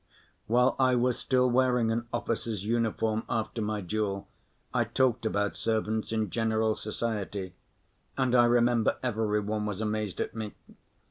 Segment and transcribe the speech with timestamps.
[0.47, 4.27] While I was still wearing an officer's uniform after my duel,
[4.73, 7.53] I talked about servants in general society,
[8.17, 10.55] and I remember every one was amazed at me.